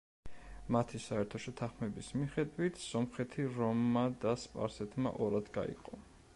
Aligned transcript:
მათი 0.75 1.01
საერთო 1.07 1.41
შეთანხმების 1.43 2.09
მიხედვით 2.21 2.81
სომხეთი 2.85 3.47
რომმა 3.61 4.07
და 4.25 4.35
სპარსეთმა 4.47 5.17
ორად 5.27 5.57
გაიყო. 5.61 6.05